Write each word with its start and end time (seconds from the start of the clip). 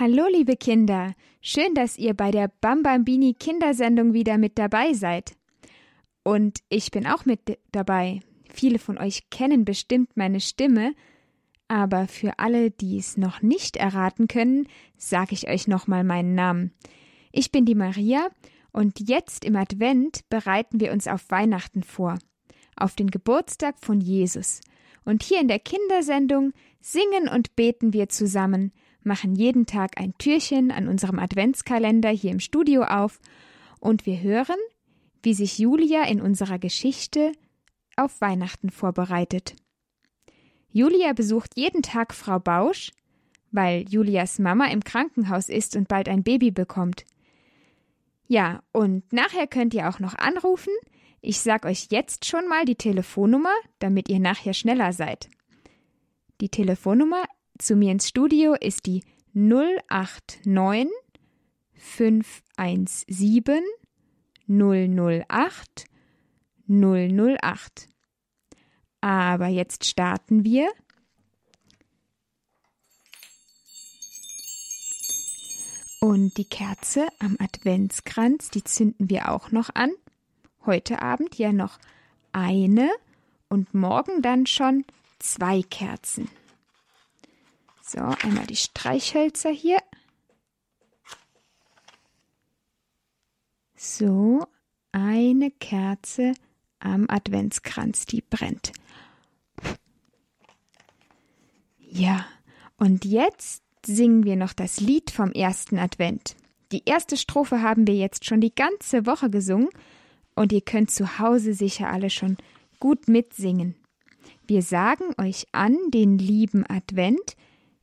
Hallo, 0.00 0.28
liebe 0.30 0.54
Kinder. 0.54 1.12
Schön, 1.40 1.74
dass 1.74 1.98
ihr 1.98 2.14
bei 2.14 2.30
der 2.30 2.52
Bambambini 2.60 3.34
Kindersendung 3.34 4.12
wieder 4.12 4.38
mit 4.38 4.56
dabei 4.56 4.92
seid. 4.92 5.32
Und 6.22 6.60
ich 6.68 6.92
bin 6.92 7.04
auch 7.04 7.24
mit 7.24 7.58
dabei. 7.72 8.20
Viele 8.48 8.78
von 8.78 8.96
euch 8.96 9.28
kennen 9.30 9.64
bestimmt 9.64 10.16
meine 10.16 10.38
Stimme, 10.38 10.94
aber 11.66 12.06
für 12.06 12.38
alle, 12.38 12.70
die 12.70 12.96
es 12.96 13.16
noch 13.16 13.42
nicht 13.42 13.76
erraten 13.76 14.28
können, 14.28 14.68
sage 14.96 15.32
ich 15.32 15.48
euch 15.48 15.66
nochmal 15.66 16.04
meinen 16.04 16.36
Namen. 16.36 16.70
Ich 17.32 17.50
bin 17.50 17.64
die 17.64 17.74
Maria 17.74 18.28
und 18.70 19.08
jetzt 19.08 19.44
im 19.44 19.56
Advent 19.56 20.20
bereiten 20.28 20.78
wir 20.78 20.92
uns 20.92 21.08
auf 21.08 21.28
Weihnachten 21.28 21.82
vor, 21.82 22.20
auf 22.76 22.94
den 22.94 23.10
Geburtstag 23.10 23.74
von 23.80 24.00
Jesus. 24.00 24.60
Und 25.04 25.24
hier 25.24 25.40
in 25.40 25.48
der 25.48 25.58
Kindersendung 25.58 26.52
singen 26.80 27.28
und 27.28 27.56
beten 27.56 27.92
wir 27.92 28.08
zusammen, 28.08 28.70
machen 29.08 29.34
jeden 29.34 29.66
Tag 29.66 30.00
ein 30.00 30.16
Türchen 30.18 30.70
an 30.70 30.86
unserem 30.86 31.18
Adventskalender 31.18 32.10
hier 32.10 32.30
im 32.30 32.38
Studio 32.38 32.84
auf 32.84 33.18
und 33.80 34.06
wir 34.06 34.20
hören, 34.20 34.58
wie 35.24 35.34
sich 35.34 35.58
Julia 35.58 36.04
in 36.04 36.20
unserer 36.20 36.60
Geschichte 36.60 37.32
auf 37.96 38.20
Weihnachten 38.20 38.70
vorbereitet. 38.70 39.56
Julia 40.70 41.12
besucht 41.12 41.56
jeden 41.56 41.82
Tag 41.82 42.14
Frau 42.14 42.38
Bausch, 42.38 42.92
weil 43.50 43.88
Julias 43.88 44.38
Mama 44.38 44.66
im 44.66 44.84
Krankenhaus 44.84 45.48
ist 45.48 45.74
und 45.74 45.88
bald 45.88 46.08
ein 46.08 46.22
Baby 46.22 46.50
bekommt. 46.50 47.04
Ja, 48.28 48.62
und 48.72 49.10
nachher 49.12 49.46
könnt 49.46 49.74
ihr 49.74 49.88
auch 49.88 49.98
noch 49.98 50.14
anrufen. 50.14 50.72
Ich 51.20 51.40
sag 51.40 51.64
euch 51.64 51.88
jetzt 51.90 52.26
schon 52.26 52.46
mal 52.46 52.64
die 52.64 52.76
Telefonnummer, 52.76 53.54
damit 53.78 54.08
ihr 54.08 54.20
nachher 54.20 54.52
schneller 54.52 54.92
seid. 54.92 55.28
Die 56.40 56.50
Telefonnummer 56.50 57.24
zu 57.58 57.76
mir 57.76 57.92
ins 57.92 58.08
Studio 58.08 58.54
ist 58.54 58.86
die 58.86 59.02
089 59.34 60.88
517 61.74 63.62
008 64.48 65.84
008. 66.68 67.88
Aber 69.00 69.46
jetzt 69.46 69.84
starten 69.84 70.44
wir. 70.44 70.68
Und 76.00 76.36
die 76.36 76.44
Kerze 76.44 77.08
am 77.18 77.36
Adventskranz, 77.40 78.50
die 78.50 78.62
zünden 78.62 79.10
wir 79.10 79.32
auch 79.32 79.50
noch 79.50 79.70
an. 79.74 79.90
Heute 80.64 81.02
Abend 81.02 81.36
ja 81.38 81.52
noch 81.52 81.78
eine 82.32 82.88
und 83.48 83.74
morgen 83.74 84.22
dann 84.22 84.46
schon 84.46 84.84
zwei 85.18 85.62
Kerzen. 85.62 86.28
So, 87.90 88.00
einmal 88.00 88.46
die 88.46 88.54
Streichhölzer 88.54 89.48
hier. 89.48 89.78
So, 93.74 94.46
eine 94.92 95.50
Kerze 95.50 96.34
am 96.80 97.06
Adventskranz, 97.08 98.04
die 98.04 98.20
brennt. 98.20 98.72
Ja, 101.78 102.26
und 102.76 103.06
jetzt 103.06 103.62
singen 103.86 104.24
wir 104.24 104.36
noch 104.36 104.52
das 104.52 104.80
Lied 104.80 105.10
vom 105.10 105.32
ersten 105.32 105.78
Advent. 105.78 106.36
Die 106.72 106.82
erste 106.84 107.16
Strophe 107.16 107.62
haben 107.62 107.86
wir 107.86 107.94
jetzt 107.94 108.26
schon 108.26 108.42
die 108.42 108.54
ganze 108.54 109.06
Woche 109.06 109.30
gesungen 109.30 109.70
und 110.34 110.52
ihr 110.52 110.60
könnt 110.60 110.90
zu 110.90 111.18
Hause 111.18 111.54
sicher 111.54 111.88
alle 111.88 112.10
schon 112.10 112.36
gut 112.80 113.08
mitsingen. 113.08 113.76
Wir 114.46 114.60
sagen 114.60 115.04
euch 115.16 115.46
an 115.52 115.78
den 115.88 116.18
lieben 116.18 116.68
Advent, 116.68 117.34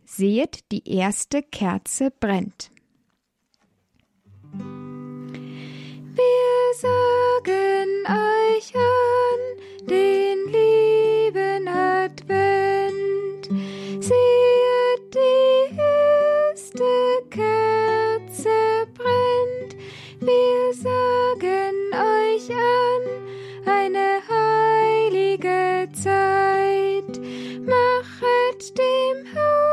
seht, 0.05 0.71
die 0.71 0.87
erste 0.87 1.41
Kerze 1.41 2.11
brennt. 2.11 2.71
Wir 6.13 6.73
sagen 6.79 8.05
euch 8.07 8.73
an 8.75 9.87
den 9.87 10.47
lieben 10.47 11.67
Advent, 11.67 13.49
seht, 14.03 15.13
die 15.13 15.77
erste 15.77 16.85
Kerze 17.29 18.87
brennt. 18.93 19.75
Wir 20.21 20.73
sagen 20.73 21.75
euch 21.91 22.49
an 22.51 23.03
eine 23.65 24.21
heilige 24.29 25.89
Zeit, 25.93 27.19
machet 27.65 28.77
dem 28.77 29.25
Herrn 29.33 29.64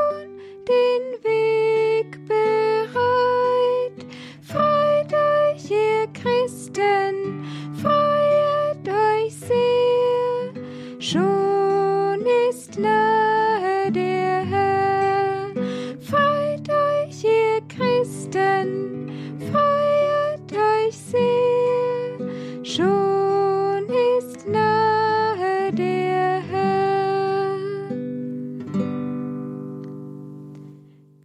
schon 11.13 12.25
ist 12.51 12.79
nahe 12.79 13.93
der 13.93 14.47
Herr. 14.47 15.53
Freut 16.01 16.69
euch, 16.71 17.25
ihr 17.25 17.61
Christen, 17.69 19.11
freut 19.51 20.53
euch 20.53 20.97
sehr, 20.97 22.65
schon 22.65 23.85
ist 24.19 24.49
nahe 24.49 25.73
der 25.73 26.41
Herr. 26.51 27.59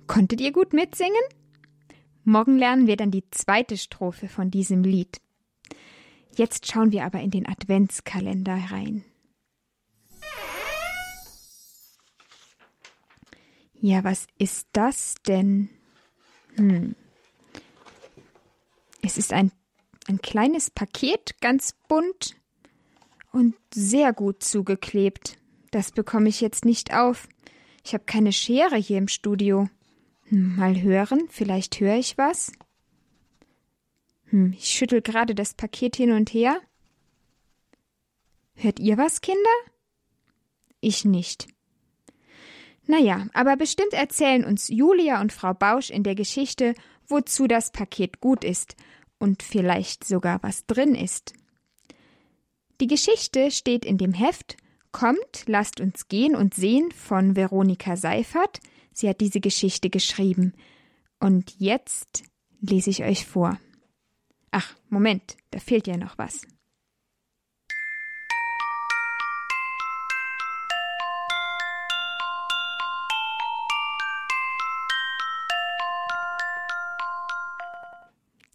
Konntet 0.07 0.41
ihr 0.41 0.51
gut 0.51 0.73
mitsingen? 0.73 1.13
Morgen 2.25 2.57
lernen 2.57 2.87
wir 2.87 2.97
dann 2.97 3.11
die 3.11 3.23
zweite 3.31 3.77
Strophe 3.77 4.27
von 4.27 4.51
diesem 4.51 4.83
Lied. 4.83 5.21
Jetzt 6.35 6.69
schauen 6.69 6.91
wir 6.91 7.05
aber 7.05 7.21
in 7.21 7.31
den 7.31 7.47
Adventskalender 7.47 8.57
rein. 8.69 9.05
Ja, 13.79 14.03
was 14.03 14.27
ist 14.37 14.67
das 14.73 15.15
denn? 15.27 15.69
Hm. 16.55 16.95
Es 19.01 19.17
ist 19.17 19.31
ein, 19.33 19.51
ein 20.07 20.21
kleines 20.21 20.71
Paket, 20.71 21.39
ganz 21.41 21.73
bunt 21.87 22.35
und 23.31 23.55
sehr 23.73 24.13
gut 24.13 24.43
zugeklebt. 24.43 25.37
Das 25.71 25.91
bekomme 25.91 26.29
ich 26.29 26.41
jetzt 26.41 26.65
nicht 26.65 26.93
auf. 26.93 27.27
Ich 27.85 27.93
habe 27.93 28.05
keine 28.05 28.33
Schere 28.33 28.75
hier 28.75 28.97
im 28.97 29.07
Studio. 29.07 29.69
Hm, 30.23 30.57
mal 30.57 30.81
hören, 30.81 31.27
vielleicht 31.29 31.79
höre 31.79 31.95
ich 31.95 32.17
was. 32.17 32.51
Hm, 34.25 34.53
ich 34.53 34.65
schüttel 34.65 35.01
gerade 35.01 35.35
das 35.35 35.53
Paket 35.53 35.95
hin 35.95 36.11
und 36.11 36.33
her. 36.33 36.59
Hört 38.55 38.79
ihr 38.79 38.97
was, 38.97 39.21
Kinder? 39.21 39.39
Ich 40.81 41.05
nicht. 41.05 41.47
Naja, 42.87 43.27
aber 43.33 43.57
bestimmt 43.57 43.93
erzählen 43.93 44.45
uns 44.45 44.69
Julia 44.69 45.21
und 45.21 45.33
Frau 45.33 45.53
Bausch 45.53 45.89
in 45.89 46.03
der 46.03 46.15
Geschichte, 46.15 46.73
wozu 47.07 47.47
das 47.47 47.71
Paket 47.71 48.21
gut 48.21 48.43
ist 48.43 48.75
und 49.19 49.43
vielleicht 49.43 50.05
sogar 50.05 50.41
was 50.41 50.65
drin 50.65 50.95
ist. 50.95 51.33
Die 52.79 52.87
Geschichte 52.87 53.51
steht 53.51 53.85
in 53.85 53.97
dem 53.97 54.13
Heft 54.13 54.57
Kommt, 54.91 55.43
lasst 55.45 55.79
uns 55.79 56.07
gehen 56.07 56.35
und 56.35 56.55
sehen 56.55 56.91
von 56.91 57.35
Veronika 57.35 57.97
Seifert. 57.97 58.59
Sie 58.93 59.07
hat 59.07 59.21
diese 59.21 59.39
Geschichte 59.39 59.89
geschrieben. 59.89 60.53
Und 61.19 61.53
jetzt 61.59 62.23
lese 62.61 62.89
ich 62.89 63.03
euch 63.03 63.25
vor. 63.25 63.59
Ach, 64.49 64.75
Moment, 64.89 65.37
da 65.51 65.59
fehlt 65.59 65.87
ja 65.87 65.97
noch 65.97 66.17
was. 66.17 66.47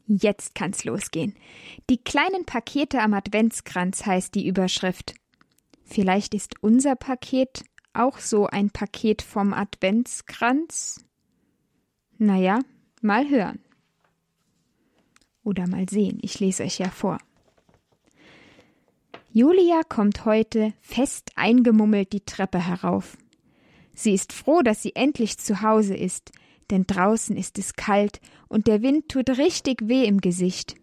Jetzt 0.06 0.54
kann's 0.54 0.84
losgehen. 0.84 1.34
Die 1.88 1.99
kleinen 1.99 2.44
Pakete 2.44 3.00
am 3.00 3.14
Adventskranz 3.14 4.04
heißt 4.04 4.34
die 4.34 4.46
Überschrift. 4.46 5.14
Vielleicht 5.84 6.34
ist 6.34 6.54
unser 6.62 6.96
Paket 6.96 7.64
auch 7.93 8.19
so 8.19 8.46
ein 8.46 8.70
Paket 8.70 9.22
vom 9.22 9.52
Adventskranz? 9.52 11.04
Naja, 12.19 12.60
mal 13.00 13.28
hören. 13.28 13.60
Oder 15.44 15.66
mal 15.66 15.88
sehen, 15.88 16.19
ich 16.22 16.40
lese 16.40 16.62
euch 16.62 16.78
ja 16.78 16.88
vor. 16.88 17.19
Julia 19.32 19.82
kommt 19.88 20.25
heute 20.25 20.72
fest 20.81 21.31
eingemummelt 21.37 22.12
die 22.12 22.25
Treppe 22.25 22.58
herauf. 22.58 23.16
Sie 23.94 24.12
ist 24.12 24.32
froh, 24.32 24.62
dass 24.62 24.82
sie 24.82 24.94
endlich 24.94 25.38
zu 25.38 25.62
Hause 25.62 25.96
ist, 25.96 26.32
denn 26.72 26.86
draußen 26.86 27.36
ist 27.36 27.58
es 27.58 27.74
kalt 27.74 28.20
und 28.48 28.66
der 28.66 28.80
Wind 28.80 29.10
tut 29.10 29.28
richtig 29.28 29.86
weh 29.88 30.06
im 30.06 30.22
Gesicht. 30.22 30.74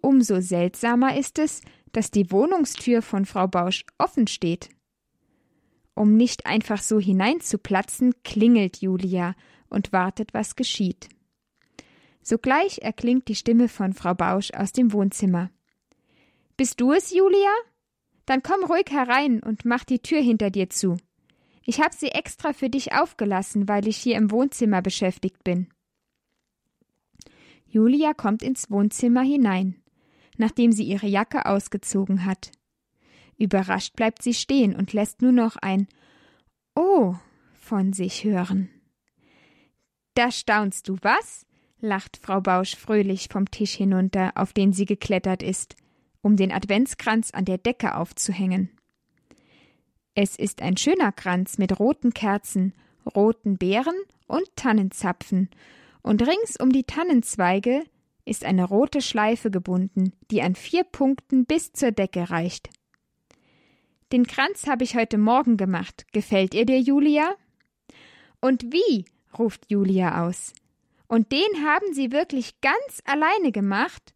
Umso 0.00 0.40
seltsamer 0.40 1.16
ist 1.16 1.38
es, 1.38 1.62
dass 1.92 2.10
die 2.10 2.32
Wohnungstür 2.32 3.00
von 3.00 3.26
Frau 3.26 3.46
Bausch 3.46 3.84
offen 3.96 4.26
steht. 4.26 4.68
Um 5.94 6.16
nicht 6.16 6.46
einfach 6.46 6.82
so 6.82 6.98
hineinzuplatzen, 6.98 8.12
klingelt 8.24 8.78
Julia 8.78 9.36
und 9.68 9.92
wartet, 9.92 10.34
was 10.34 10.56
geschieht. 10.56 11.08
Sogleich 12.22 12.80
erklingt 12.82 13.28
die 13.28 13.36
Stimme 13.36 13.68
von 13.68 13.92
Frau 13.92 14.14
Bausch 14.14 14.50
aus 14.50 14.72
dem 14.72 14.92
Wohnzimmer. 14.92 15.50
Bist 16.56 16.80
du 16.80 16.90
es, 16.92 17.14
Julia? 17.14 17.52
Dann 18.26 18.42
komm 18.42 18.64
ruhig 18.64 18.90
herein 18.90 19.40
und 19.44 19.64
mach 19.64 19.84
die 19.84 20.00
Tür 20.00 20.20
hinter 20.20 20.50
dir 20.50 20.68
zu. 20.70 20.96
Ich 21.66 21.80
habe 21.80 21.94
sie 21.94 22.08
extra 22.08 22.52
für 22.52 22.70
dich 22.70 22.92
aufgelassen, 22.92 23.68
weil 23.68 23.86
ich 23.86 23.96
hier 23.96 24.16
im 24.16 24.30
Wohnzimmer 24.30 24.80
beschäftigt 24.80 25.44
bin. 25.44 25.68
Julia 27.66 28.14
kommt 28.14 28.42
ins 28.42 28.70
Wohnzimmer 28.70 29.22
hinein, 29.22 29.76
nachdem 30.36 30.72
sie 30.72 30.84
ihre 30.84 31.08
Jacke 31.08 31.44
ausgezogen 31.44 32.24
hat. 32.24 32.52
Überrascht 33.36 33.96
bleibt 33.96 34.22
sie 34.22 34.32
stehen 34.32 34.74
und 34.74 34.92
lässt 34.92 35.20
nur 35.20 35.32
noch 35.32 35.56
ein 35.56 35.88
Oh 36.74 37.14
von 37.52 37.92
sich 37.92 38.24
hören. 38.24 38.70
Da 40.14 40.30
staunst 40.30 40.88
du, 40.88 40.96
was? 41.02 41.44
lacht 41.80 42.16
Frau 42.16 42.40
Bausch 42.40 42.74
fröhlich 42.74 43.28
vom 43.30 43.50
Tisch 43.50 43.74
hinunter, 43.74 44.32
auf 44.36 44.54
den 44.54 44.72
sie 44.72 44.86
geklettert 44.86 45.42
ist 45.42 45.76
um 46.26 46.36
den 46.36 46.50
Adventskranz 46.50 47.30
an 47.30 47.44
der 47.44 47.56
Decke 47.56 47.94
aufzuhängen. 47.94 48.75
Es 50.18 50.34
ist 50.34 50.62
ein 50.62 50.78
schöner 50.78 51.12
Kranz 51.12 51.58
mit 51.58 51.78
roten 51.78 52.14
Kerzen, 52.14 52.72
roten 53.14 53.58
Beeren 53.58 53.94
und 54.26 54.44
Tannenzapfen, 54.56 55.50
und 56.00 56.26
rings 56.26 56.56
um 56.58 56.72
die 56.72 56.84
Tannenzweige 56.84 57.84
ist 58.24 58.42
eine 58.42 58.64
rote 58.64 59.02
Schleife 59.02 59.50
gebunden, 59.50 60.14
die 60.30 60.40
an 60.40 60.54
vier 60.54 60.84
Punkten 60.84 61.44
bis 61.44 61.72
zur 61.74 61.92
Decke 61.92 62.30
reicht. 62.30 62.70
Den 64.10 64.26
Kranz 64.26 64.66
habe 64.66 64.84
ich 64.84 64.96
heute 64.96 65.18
Morgen 65.18 65.58
gemacht. 65.58 66.06
Gefällt 66.12 66.54
ihr 66.54 66.64
dir, 66.64 66.80
Julia? 66.80 67.34
Und 68.40 68.72
wie? 68.72 69.04
ruft 69.38 69.70
Julia 69.70 70.26
aus. 70.26 70.54
Und 71.08 71.30
den 71.30 71.62
haben 71.62 71.92
Sie 71.92 72.10
wirklich 72.10 72.58
ganz 72.62 73.02
alleine 73.04 73.52
gemacht? 73.52 74.14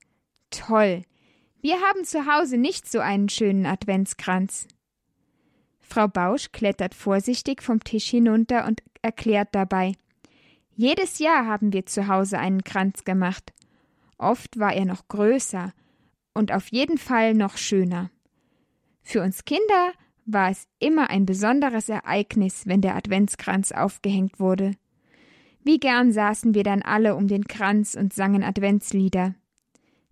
Toll. 0.50 1.02
Wir 1.60 1.78
haben 1.82 2.04
zu 2.04 2.24
Hause 2.24 2.56
nicht 2.56 2.90
so 2.90 3.00
einen 3.00 3.28
schönen 3.28 3.66
Adventskranz. 3.66 4.66
Frau 5.90 6.08
Bausch 6.08 6.52
klettert 6.52 6.94
vorsichtig 6.94 7.62
vom 7.62 7.82
Tisch 7.82 8.08
hinunter 8.08 8.66
und 8.66 8.82
erklärt 9.02 9.48
dabei 9.52 9.94
Jedes 10.80 11.18
Jahr 11.18 11.44
haben 11.44 11.74
wir 11.74 11.84
zu 11.84 12.08
Hause 12.08 12.38
einen 12.38 12.64
Kranz 12.64 13.04
gemacht. 13.04 13.52
Oft 14.16 14.58
war 14.58 14.72
er 14.72 14.86
noch 14.86 15.08
größer 15.08 15.74
und 16.32 16.52
auf 16.52 16.68
jeden 16.68 16.96
Fall 16.96 17.34
noch 17.34 17.58
schöner. 17.58 18.10
Für 19.02 19.20
uns 19.20 19.44
Kinder 19.44 19.92
war 20.24 20.50
es 20.50 20.68
immer 20.78 21.10
ein 21.10 21.26
besonderes 21.26 21.90
Ereignis, 21.90 22.62
wenn 22.64 22.80
der 22.80 22.96
Adventskranz 22.96 23.72
aufgehängt 23.72 24.40
wurde. 24.40 24.72
Wie 25.62 25.78
gern 25.78 26.12
saßen 26.12 26.54
wir 26.54 26.62
dann 26.62 26.80
alle 26.80 27.14
um 27.14 27.28
den 27.28 27.44
Kranz 27.44 27.94
und 27.94 28.14
sangen 28.14 28.42
Adventslieder. 28.42 29.34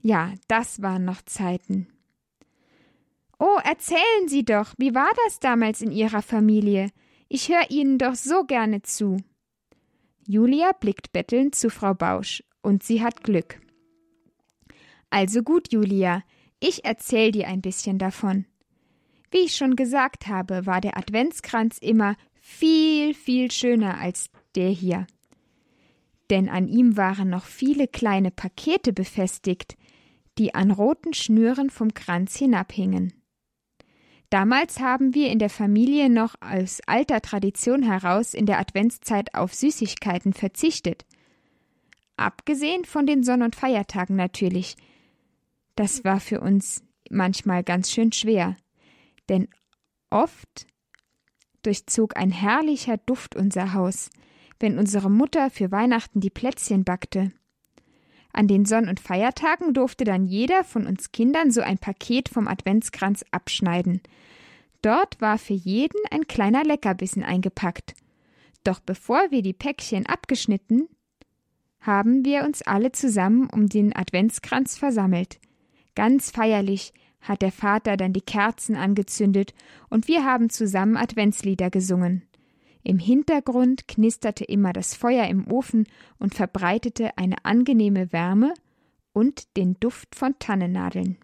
Ja, 0.02 0.34
das 0.48 0.82
waren 0.82 1.06
noch 1.06 1.22
Zeiten. 1.22 1.86
Oh, 3.38 3.58
erzählen 3.64 4.26
Sie 4.26 4.44
doch, 4.44 4.74
wie 4.78 4.94
war 4.94 5.10
das 5.24 5.38
damals 5.38 5.80
in 5.80 5.92
Ihrer 5.92 6.22
Familie? 6.22 6.90
Ich 7.28 7.48
höre 7.48 7.70
Ihnen 7.70 7.98
doch 7.98 8.14
so 8.14 8.44
gerne 8.44 8.82
zu. 8.82 9.18
Julia 10.26 10.72
blickt 10.72 11.12
bettelnd 11.12 11.54
zu 11.54 11.70
Frau 11.70 11.94
Bausch, 11.94 12.42
und 12.62 12.82
sie 12.82 13.02
hat 13.02 13.22
Glück. 13.22 13.60
Also 15.10 15.42
gut, 15.42 15.72
Julia, 15.72 16.22
ich 16.60 16.84
erzähl 16.84 17.30
dir 17.30 17.48
ein 17.48 17.62
bisschen 17.62 17.98
davon. 17.98 18.44
Wie 19.30 19.38
ich 19.38 19.56
schon 19.56 19.76
gesagt 19.76 20.26
habe, 20.26 20.66
war 20.66 20.80
der 20.80 20.96
Adventskranz 20.98 21.78
immer 21.78 22.16
viel, 22.34 23.14
viel 23.14 23.50
schöner 23.50 23.98
als 23.98 24.30
der 24.54 24.70
hier. 24.70 25.06
Denn 26.30 26.48
an 26.48 26.68
ihm 26.68 26.96
waren 26.96 27.30
noch 27.30 27.44
viele 27.44 27.88
kleine 27.88 28.30
Pakete 28.30 28.92
befestigt, 28.92 29.76
die 30.36 30.54
an 30.54 30.70
roten 30.70 31.14
Schnüren 31.14 31.70
vom 31.70 31.94
Kranz 31.94 32.36
hinabhingen. 32.36 33.17
Damals 34.30 34.80
haben 34.80 35.14
wir 35.14 35.30
in 35.30 35.38
der 35.38 35.48
Familie 35.48 36.10
noch 36.10 36.34
aus 36.40 36.80
alter 36.86 37.22
Tradition 37.22 37.82
heraus 37.82 38.34
in 38.34 38.44
der 38.44 38.58
Adventszeit 38.58 39.34
auf 39.34 39.54
Süßigkeiten 39.54 40.34
verzichtet. 40.34 41.06
Abgesehen 42.16 42.84
von 42.84 43.06
den 43.06 43.22
Sonn- 43.22 43.42
und 43.42 43.56
Feiertagen 43.56 44.16
natürlich. 44.16 44.76
Das 45.76 46.04
war 46.04 46.20
für 46.20 46.40
uns 46.40 46.82
manchmal 47.08 47.62
ganz 47.62 47.90
schön 47.90 48.12
schwer, 48.12 48.56
denn 49.28 49.48
oft 50.10 50.66
durchzog 51.62 52.16
ein 52.16 52.30
herrlicher 52.30 52.98
Duft 52.98 53.34
unser 53.34 53.72
Haus, 53.72 54.10
wenn 54.60 54.78
unsere 54.78 55.10
Mutter 55.10 55.50
für 55.50 55.70
Weihnachten 55.70 56.20
die 56.20 56.30
Plätzchen 56.30 56.84
backte. 56.84 57.32
An 58.38 58.46
den 58.46 58.66
Sonn- 58.66 58.88
und 58.88 59.00
Feiertagen 59.00 59.74
durfte 59.74 60.04
dann 60.04 60.24
jeder 60.24 60.62
von 60.62 60.86
uns 60.86 61.10
Kindern 61.10 61.50
so 61.50 61.60
ein 61.60 61.76
Paket 61.76 62.28
vom 62.28 62.46
Adventskranz 62.46 63.24
abschneiden. 63.32 64.00
Dort 64.80 65.20
war 65.20 65.38
für 65.38 65.54
jeden 65.54 65.98
ein 66.12 66.28
kleiner 66.28 66.62
Leckerbissen 66.62 67.24
eingepackt. 67.24 67.96
Doch 68.62 68.78
bevor 68.78 69.32
wir 69.32 69.42
die 69.42 69.54
Päckchen 69.54 70.06
abgeschnitten, 70.06 70.86
haben 71.80 72.24
wir 72.24 72.44
uns 72.44 72.62
alle 72.62 72.92
zusammen 72.92 73.50
um 73.50 73.68
den 73.68 73.92
Adventskranz 73.96 74.78
versammelt. 74.78 75.40
Ganz 75.96 76.30
feierlich 76.30 76.92
hat 77.20 77.42
der 77.42 77.50
Vater 77.50 77.96
dann 77.96 78.12
die 78.12 78.20
Kerzen 78.20 78.76
angezündet 78.76 79.52
und 79.90 80.06
wir 80.06 80.24
haben 80.24 80.48
zusammen 80.48 80.96
Adventslieder 80.96 81.70
gesungen. 81.70 82.27
Im 82.82 82.98
Hintergrund 82.98 83.88
knisterte 83.88 84.44
immer 84.44 84.72
das 84.72 84.94
Feuer 84.94 85.26
im 85.26 85.50
Ofen 85.50 85.86
und 86.18 86.34
verbreitete 86.34 87.16
eine 87.18 87.44
angenehme 87.44 88.12
Wärme 88.12 88.54
und 89.12 89.56
den 89.56 89.78
Duft 89.80 90.14
von 90.14 90.38
Tannennadeln. 90.38 91.18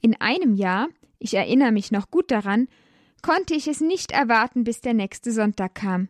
In 0.00 0.20
einem 0.20 0.54
Jahr, 0.54 0.88
ich 1.18 1.34
erinnere 1.34 1.72
mich 1.72 1.92
noch 1.92 2.10
gut 2.10 2.30
daran, 2.30 2.68
konnte 3.22 3.54
ich 3.54 3.68
es 3.68 3.80
nicht 3.80 4.12
erwarten, 4.12 4.64
bis 4.64 4.80
der 4.80 4.94
nächste 4.94 5.32
Sonntag 5.32 5.74
kam. 5.76 6.08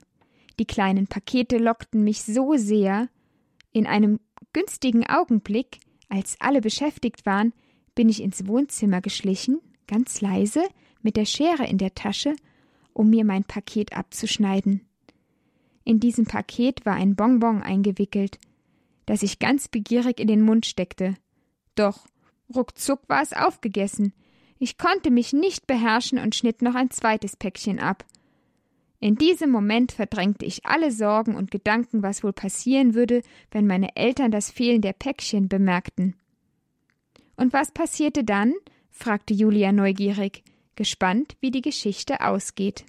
Die 0.59 0.67
kleinen 0.67 1.07
Pakete 1.07 1.59
lockten 1.59 2.03
mich 2.03 2.23
so 2.23 2.57
sehr. 2.57 3.09
In 3.73 3.87
einem 3.87 4.21
günstigen 4.53 5.07
Augenblick, 5.07 5.79
als 6.09 6.37
alle 6.41 6.61
beschäftigt 6.61 7.25
waren, 7.25 7.53
bin 7.95 8.09
ich 8.09 8.23
ins 8.23 8.47
Wohnzimmer 8.47 9.01
geschlichen, 9.01 9.61
ganz 9.87 10.21
leise, 10.21 10.63
mit 11.03 11.17
der 11.17 11.25
Schere 11.25 11.67
in 11.67 11.79
der 11.79 11.95
Tasche 11.95 12.35
um 12.95 13.11
mir 13.11 13.25
mein 13.25 13.45
Paket 13.45 13.97
abzuschneiden. 13.97 14.83
In 15.85 16.01
diesem 16.01 16.27
Paket 16.27 16.87
war 16.87 16.95
ein 16.95 17.17
Bonbon 17.17 17.63
eingewickelt, 17.63 18.39
das 19.07 19.23
ich 19.23 19.39
ganz 19.39 19.69
begierig 19.69 20.21
in 20.21 20.29
den 20.29 20.43
Mund 20.43 20.67
steckte. 20.67 21.15
Doch 21.75 22.07
ruckzuck 22.55 23.01
war 23.09 23.23
es 23.23 23.33
aufgegessen. 23.33 24.13
Ich 24.59 24.79
konnte 24.79 25.11
mich 25.11 25.33
nicht 25.33 25.67
beherrschen 25.67 26.19
und 26.19 26.35
schnitt 26.35 26.63
noch 26.63 26.75
ein 26.75 26.91
zweites 26.91 27.37
Päckchen 27.37 27.81
ab. 27.81 28.05
In 29.01 29.17
diesem 29.17 29.51
Moment 29.51 29.91
verdrängte 29.91 30.45
ich 30.47 30.65
alle 30.65 30.93
Sorgen 30.93 31.35
und 31.35 31.51
Gedanken, 31.51 32.05
was 32.05 32.23
wohl 32.23 32.33
passieren 32.33 32.95
würde, 32.95 33.23
wenn 33.51 33.67
meine 33.67 33.97
Eltern 33.97 34.31
das 34.31 34.51
Fehlen 34.51 34.81
der 34.81 34.93
Päckchen 34.93 35.49
bemerkten. 35.49 36.15
Und 37.37 37.53
was 37.53 37.73
passierte 37.73 38.23
dann? 38.23 38.55
fragte 38.91 39.35
Julia 39.35 39.73
neugierig 39.73 40.45
gespannt, 40.77 41.37
wie 41.41 41.51
die 41.51 41.63
Geschichte 41.63 42.21
ausgeht. 42.21 42.85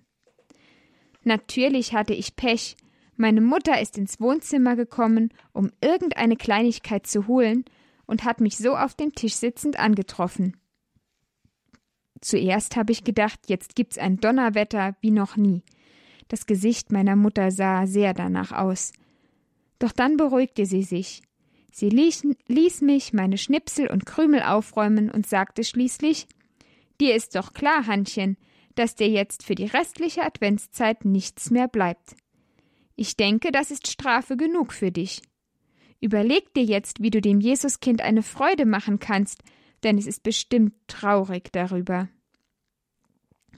Natürlich 1.23 1.93
hatte 1.93 2.13
ich 2.13 2.35
Pech. 2.35 2.75
Meine 3.15 3.41
Mutter 3.41 3.79
ist 3.79 3.97
ins 3.97 4.19
Wohnzimmer 4.19 4.75
gekommen, 4.75 5.29
um 5.53 5.71
irgendeine 5.81 6.35
Kleinigkeit 6.35 7.07
zu 7.07 7.27
holen, 7.27 7.65
und 8.05 8.25
hat 8.25 8.41
mich 8.41 8.57
so 8.57 8.75
auf 8.75 8.95
dem 8.95 9.13
Tisch 9.13 9.35
sitzend 9.35 9.79
angetroffen. 9.79 10.57
Zuerst 12.19 12.75
habe 12.75 12.91
ich 12.91 13.03
gedacht, 13.03 13.39
jetzt 13.47 13.75
gibt's 13.75 13.97
ein 13.97 14.17
Donnerwetter 14.17 14.95
wie 15.01 15.11
noch 15.11 15.37
nie. 15.37 15.63
Das 16.27 16.45
Gesicht 16.45 16.91
meiner 16.91 17.15
Mutter 17.15 17.51
sah 17.51 17.85
sehr 17.85 18.13
danach 18.13 18.51
aus. 18.51 18.93
Doch 19.79 19.91
dann 19.91 20.17
beruhigte 20.17 20.65
sie 20.65 20.83
sich. 20.83 21.21
Sie 21.71 21.89
ließ, 21.89 22.27
ließ 22.47 22.81
mich 22.81 23.13
meine 23.13 23.37
Schnipsel 23.37 23.89
und 23.89 24.05
Krümel 24.05 24.43
aufräumen 24.43 25.09
und 25.09 25.27
sagte 25.27 25.63
schließlich 25.63 26.27
Dir 26.99 27.15
ist 27.15 27.35
doch 27.35 27.53
klar, 27.53 27.87
Hannchen, 27.87 28.37
dass 28.75 28.95
dir 28.95 29.07
jetzt 29.07 29.43
für 29.43 29.55
die 29.55 29.65
restliche 29.65 30.23
Adventszeit 30.23 31.05
nichts 31.05 31.51
mehr 31.51 31.67
bleibt. 31.67 32.15
Ich 32.95 33.17
denke, 33.17 33.51
das 33.51 33.71
ist 33.71 33.87
Strafe 33.87 34.37
genug 34.37 34.73
für 34.73 34.91
dich. 34.91 35.21
Überleg 35.99 36.53
dir 36.53 36.63
jetzt, 36.63 37.01
wie 37.01 37.09
du 37.09 37.21
dem 37.21 37.39
Jesuskind 37.39 38.01
eine 38.01 38.23
Freude 38.23 38.65
machen 38.65 38.99
kannst, 38.99 39.41
denn 39.83 39.97
es 39.97 40.05
ist 40.05 40.23
bestimmt 40.23 40.73
traurig 40.87 41.51
darüber. 41.51 42.09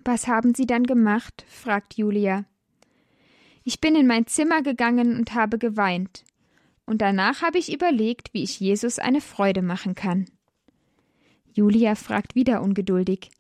Was 0.04 0.28
haben 0.28 0.54
Sie 0.54 0.68
dann 0.68 0.84
gemacht? 0.84 1.46
fragt 1.48 1.96
Julia. 1.96 2.46
Ich 3.64 3.82
bin 3.82 3.96
in 3.96 4.06
mein 4.06 4.28
Zimmer 4.28 4.62
gegangen 4.62 5.18
und 5.18 5.34
habe 5.34 5.58
geweint. 5.58 6.24
Und 6.86 7.02
danach 7.02 7.42
habe 7.42 7.58
ich 7.58 7.74
überlegt, 7.74 8.32
wie 8.34 8.44
ich 8.44 8.60
Jesus 8.60 9.00
eine 9.00 9.22
Freude 9.22 9.64
machen 9.64 9.96
kann. 9.96 10.28
Julia 11.56 11.96
fragt 11.96 12.36
wieder 12.36 12.62
ungeduldig. 12.62 13.32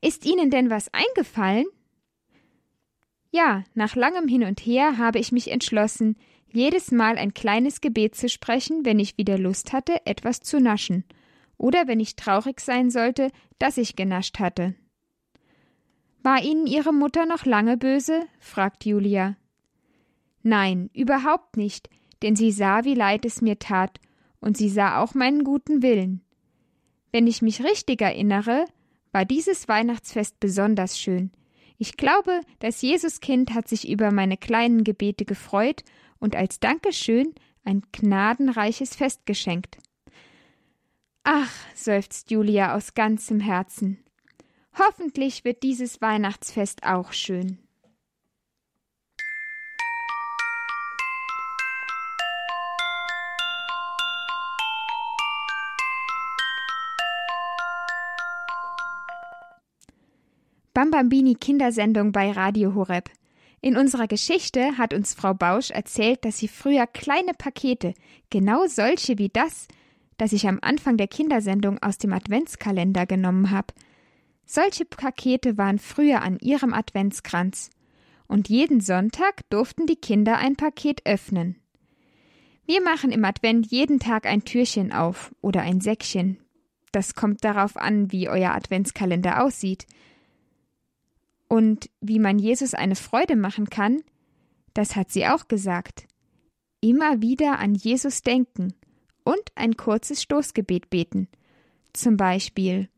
Ist 0.00 0.24
Ihnen 0.24 0.48
denn 0.48 0.70
was 0.70 0.88
eingefallen? 0.94 1.66
Ja, 3.32 3.64
nach 3.74 3.96
langem 3.96 4.28
Hin 4.28 4.44
und 4.44 4.60
Her 4.60 4.96
habe 4.96 5.18
ich 5.18 5.32
mich 5.32 5.50
entschlossen, 5.50 6.16
jedes 6.52 6.92
Mal 6.92 7.18
ein 7.18 7.34
kleines 7.34 7.80
Gebet 7.80 8.14
zu 8.14 8.28
sprechen, 8.28 8.84
wenn 8.84 9.00
ich 9.00 9.18
wieder 9.18 9.38
Lust 9.38 9.72
hatte, 9.72 10.06
etwas 10.06 10.38
zu 10.38 10.60
naschen, 10.60 11.04
oder 11.58 11.88
wenn 11.88 11.98
ich 11.98 12.14
traurig 12.14 12.60
sein 12.60 12.90
sollte, 12.90 13.30
dass 13.58 13.76
ich 13.76 13.96
genascht 13.96 14.38
hatte. 14.38 14.76
War 16.22 16.42
Ihnen 16.42 16.68
Ihre 16.68 16.92
Mutter 16.92 17.26
noch 17.26 17.44
lange 17.44 17.76
böse? 17.76 18.22
fragt 18.38 18.84
Julia. 18.84 19.36
Nein, 20.44 20.90
überhaupt 20.94 21.56
nicht, 21.56 21.90
denn 22.22 22.36
sie 22.36 22.52
sah, 22.52 22.84
wie 22.84 22.94
leid 22.94 23.24
es 23.24 23.42
mir 23.42 23.58
tat, 23.58 23.98
und 24.40 24.56
sie 24.56 24.68
sah 24.68 25.02
auch 25.02 25.14
meinen 25.14 25.42
guten 25.42 25.82
Willen. 25.82 26.23
Wenn 27.14 27.28
ich 27.28 27.42
mich 27.42 27.62
richtig 27.62 28.02
erinnere, 28.02 28.64
war 29.12 29.24
dieses 29.24 29.68
Weihnachtsfest 29.68 30.40
besonders 30.40 30.98
schön. 30.98 31.30
Ich 31.78 31.96
glaube, 31.96 32.40
das 32.58 32.82
Jesuskind 32.82 33.54
hat 33.54 33.68
sich 33.68 33.88
über 33.88 34.10
meine 34.10 34.36
kleinen 34.36 34.82
Gebete 34.82 35.24
gefreut 35.24 35.84
und 36.18 36.34
als 36.34 36.58
Dankeschön 36.58 37.32
ein 37.62 37.82
gnadenreiches 37.92 38.96
Fest 38.96 39.26
geschenkt. 39.26 39.78
Ach, 41.22 41.52
seufzt 41.76 42.32
Julia 42.32 42.74
aus 42.74 42.94
ganzem 42.94 43.38
Herzen. 43.38 44.02
Hoffentlich 44.76 45.44
wird 45.44 45.62
dieses 45.62 46.00
Weihnachtsfest 46.00 46.82
auch 46.82 47.12
schön. 47.12 47.63
Bambambini 60.74 61.36
Kindersendung 61.36 62.10
bei 62.10 62.32
Radio 62.32 62.74
Horeb. 62.74 63.08
In 63.60 63.76
unserer 63.76 64.08
Geschichte 64.08 64.76
hat 64.76 64.92
uns 64.92 65.14
Frau 65.14 65.32
Bausch 65.32 65.70
erzählt, 65.70 66.24
dass 66.24 66.38
sie 66.38 66.48
früher 66.48 66.88
kleine 66.88 67.32
Pakete, 67.32 67.94
genau 68.28 68.66
solche 68.66 69.16
wie 69.16 69.28
das, 69.28 69.68
das 70.16 70.32
ich 70.32 70.48
am 70.48 70.58
Anfang 70.62 70.96
der 70.96 71.06
Kindersendung 71.06 71.80
aus 71.80 71.98
dem 71.98 72.12
Adventskalender 72.12 73.06
genommen 73.06 73.52
habe. 73.52 73.68
Solche 74.46 74.84
Pakete 74.84 75.56
waren 75.56 75.78
früher 75.78 76.22
an 76.22 76.40
ihrem 76.40 76.74
Adventskranz. 76.74 77.70
Und 78.26 78.48
jeden 78.48 78.80
Sonntag 78.80 79.48
durften 79.50 79.86
die 79.86 79.94
Kinder 79.94 80.38
ein 80.38 80.56
Paket 80.56 81.06
öffnen. 81.06 81.54
Wir 82.66 82.82
machen 82.82 83.12
im 83.12 83.24
Advent 83.24 83.70
jeden 83.70 84.00
Tag 84.00 84.26
ein 84.26 84.44
Türchen 84.44 84.92
auf 84.92 85.32
oder 85.40 85.60
ein 85.60 85.80
Säckchen. 85.80 86.38
Das 86.90 87.14
kommt 87.14 87.44
darauf 87.44 87.76
an, 87.76 88.10
wie 88.10 88.28
euer 88.28 88.50
Adventskalender 88.50 89.44
aussieht. 89.44 89.86
Und 91.54 91.88
wie 92.00 92.18
man 92.18 92.40
Jesus 92.40 92.74
eine 92.74 92.96
Freude 92.96 93.36
machen 93.36 93.70
kann, 93.70 94.02
das 94.72 94.96
hat 94.96 95.12
sie 95.12 95.24
auch 95.28 95.46
gesagt. 95.46 96.08
Immer 96.80 97.22
wieder 97.22 97.60
an 97.60 97.76
Jesus 97.76 98.22
denken 98.22 98.74
und 99.22 99.40
ein 99.54 99.76
kurzes 99.76 100.20
Stoßgebet 100.20 100.90
beten. 100.90 101.28
Zum 101.92 102.16
Beispiel 102.16 102.88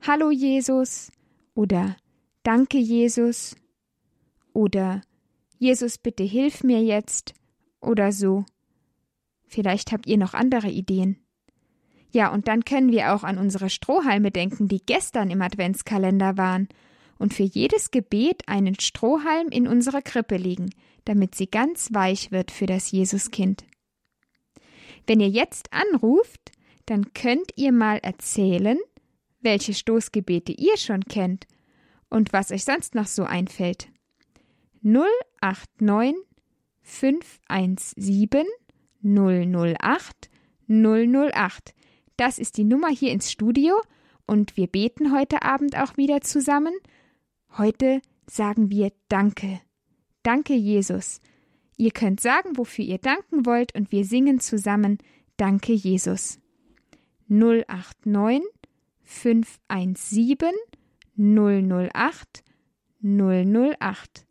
Hallo 0.00 0.30
Jesus 0.30 1.10
oder 1.56 1.96
Danke 2.44 2.78
Jesus 2.78 3.56
oder 4.52 5.00
Jesus 5.58 5.98
bitte 5.98 6.22
hilf 6.22 6.62
mir 6.62 6.84
jetzt 6.84 7.34
oder 7.80 8.12
so. 8.12 8.44
Vielleicht 9.48 9.90
habt 9.90 10.06
ihr 10.06 10.18
noch 10.18 10.34
andere 10.34 10.68
Ideen. 10.68 11.18
Ja, 12.12 12.32
und 12.32 12.46
dann 12.46 12.64
können 12.64 12.92
wir 12.92 13.12
auch 13.12 13.24
an 13.24 13.38
unsere 13.38 13.70
Strohhalme 13.70 14.30
denken, 14.30 14.68
die 14.68 14.86
gestern 14.86 15.32
im 15.32 15.42
Adventskalender 15.42 16.36
waren 16.36 16.68
und 17.18 17.34
für 17.34 17.42
jedes 17.42 17.90
Gebet 17.90 18.42
einen 18.46 18.78
Strohhalm 18.78 19.48
in 19.48 19.66
unsere 19.66 20.02
Krippe 20.02 20.36
legen, 20.36 20.70
damit 21.04 21.34
sie 21.34 21.46
ganz 21.46 21.92
weich 21.92 22.32
wird 22.32 22.50
für 22.50 22.66
das 22.66 22.90
Jesuskind. 22.90 23.64
Wenn 25.06 25.20
ihr 25.20 25.28
jetzt 25.28 25.72
anruft, 25.72 26.52
dann 26.86 27.12
könnt 27.14 27.52
ihr 27.56 27.72
mal 27.72 27.98
erzählen, 27.98 28.78
welche 29.40 29.74
Stoßgebete 29.74 30.52
ihr 30.52 30.76
schon 30.76 31.04
kennt 31.04 31.46
und 32.08 32.32
was 32.32 32.50
euch 32.50 32.64
sonst 32.64 32.94
noch 32.94 33.06
so 33.06 33.24
einfällt. 33.24 33.88
089 34.82 36.14
517 36.82 38.46
008 39.02 40.30
008. 40.68 41.74
Das 42.16 42.38
ist 42.38 42.56
die 42.56 42.64
Nummer 42.64 42.88
hier 42.88 43.12
ins 43.12 43.30
Studio 43.30 43.74
und 44.26 44.56
wir 44.56 44.66
beten 44.66 45.12
heute 45.12 45.42
Abend 45.42 45.76
auch 45.76 45.96
wieder 45.96 46.20
zusammen 46.20 46.74
Heute 47.56 48.02
sagen 48.26 48.68
wir 48.68 48.90
Danke. 49.08 49.60
Danke, 50.24 50.54
Jesus. 50.54 51.20
Ihr 51.76 51.92
könnt 51.92 52.20
sagen, 52.20 52.56
wofür 52.56 52.84
ihr 52.84 52.98
danken 52.98 53.46
wollt, 53.46 53.76
und 53.76 53.92
wir 53.92 54.04
singen 54.04 54.40
zusammen 54.40 54.98
Danke, 55.36 55.72
Jesus. 55.72 56.40
089 57.28 58.42
517 59.02 60.50
008 61.16 62.42
008. 63.02 64.26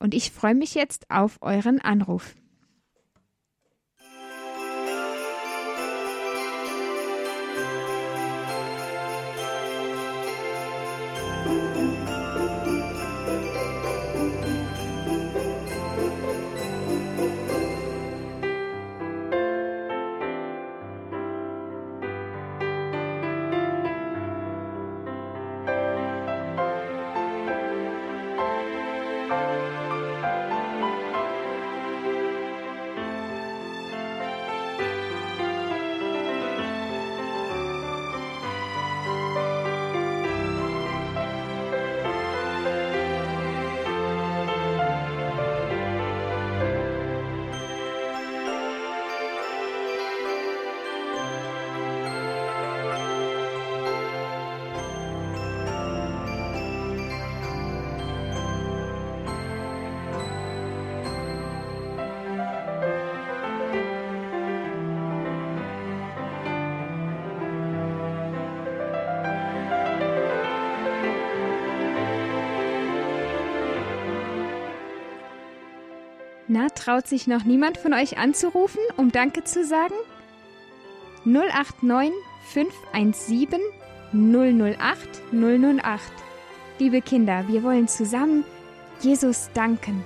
Und 0.00 0.12
ich 0.12 0.32
freue 0.32 0.56
mich 0.56 0.74
jetzt 0.74 1.10
auf 1.12 1.38
euren 1.42 1.80
Anruf. 1.80 2.34
Traut 76.84 77.06
sich 77.06 77.26
noch 77.26 77.44
niemand 77.44 77.78
von 77.78 77.94
euch 77.94 78.18
anzurufen, 78.18 78.80
um 78.98 79.10
Danke 79.10 79.42
zu 79.44 79.64
sagen? 79.64 79.94
089 81.24 82.12
517 82.52 83.58
008 84.12 85.22
008. 85.32 86.00
Liebe 86.78 87.00
Kinder, 87.00 87.48
wir 87.48 87.62
wollen 87.62 87.88
zusammen 87.88 88.44
Jesus 89.00 89.48
danken. 89.54 90.04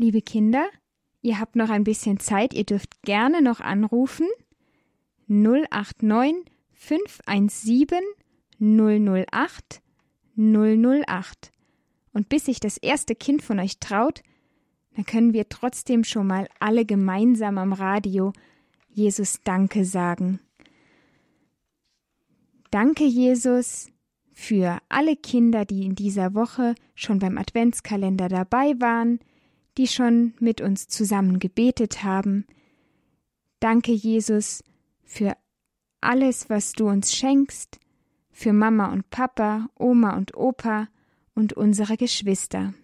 Liebe 0.00 0.22
Kinder, 0.22 0.68
ihr 1.22 1.40
habt 1.40 1.56
noch 1.56 1.70
ein 1.70 1.82
bisschen 1.82 2.20
Zeit, 2.20 2.54
ihr 2.54 2.62
dürft 2.62 3.02
gerne 3.02 3.42
noch 3.42 3.58
anrufen. 3.58 4.28
089 5.26 6.44
517 6.72 7.98
008 8.60 9.82
008. 10.36 11.50
Und 12.12 12.28
bis 12.28 12.44
sich 12.44 12.60
das 12.60 12.78
erste 12.78 13.16
Kind 13.16 13.42
von 13.42 13.58
euch 13.58 13.80
traut, 13.80 14.22
dann 14.94 15.04
können 15.04 15.32
wir 15.32 15.48
trotzdem 15.48 16.04
schon 16.04 16.28
mal 16.28 16.48
alle 16.60 16.86
gemeinsam 16.86 17.58
am 17.58 17.72
Radio 17.72 18.32
Jesus 18.86 19.40
Danke 19.42 19.84
sagen. 19.84 20.38
Danke, 22.70 23.02
Jesus, 23.02 23.90
für 24.32 24.78
alle 24.88 25.16
Kinder, 25.16 25.64
die 25.64 25.84
in 25.84 25.96
dieser 25.96 26.34
Woche 26.34 26.76
schon 26.94 27.18
beim 27.18 27.36
Adventskalender 27.36 28.28
dabei 28.28 28.74
waren, 28.78 29.18
die 29.78 29.86
schon 29.86 30.34
mit 30.40 30.60
uns 30.60 30.88
zusammen 30.88 31.38
gebetet 31.38 32.02
haben. 32.02 32.44
Danke, 33.60 33.92
Jesus, 33.92 34.64
für 35.04 35.36
alles, 36.00 36.50
was 36.50 36.72
du 36.72 36.88
uns 36.88 37.14
schenkst, 37.14 37.78
für 38.30 38.52
Mama 38.52 38.92
und 38.92 39.08
Papa, 39.10 39.68
Oma 39.78 40.16
und 40.16 40.36
Opa 40.36 40.88
und 41.34 41.52
unsere 41.52 41.96
Geschwister. 41.96 42.74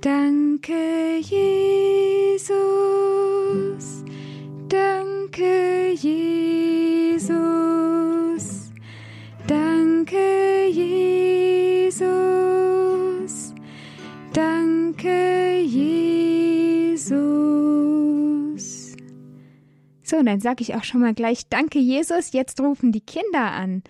Danke, 0.00 1.18
Jesus. 1.20 2.50
Danke, 4.68 5.92
Jesus. 5.92 7.30
Danke, 9.46 10.66
Jesus. 10.68 12.39
Danke, 15.02 15.60
Jesus. 15.60 17.16
So, 20.02 20.22
dann 20.22 20.40
sage 20.40 20.60
ich 20.60 20.74
auch 20.74 20.84
schon 20.84 21.00
mal 21.00 21.14
gleich 21.14 21.48
Danke, 21.48 21.78
Jesus. 21.78 22.34
Jetzt 22.34 22.60
rufen 22.60 22.92
die 22.92 23.00
Kinder 23.00 23.50
an. 23.52 23.82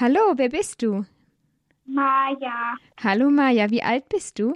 Hallo, 0.00 0.32
wer 0.36 0.48
bist 0.48 0.80
du? 0.80 1.04
Maja. 1.84 2.74
Hallo 3.02 3.28
Maja, 3.28 3.68
wie 3.70 3.82
alt 3.82 4.08
bist 4.08 4.38
du? 4.38 4.54